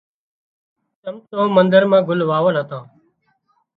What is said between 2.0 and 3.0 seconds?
گُل واول هتان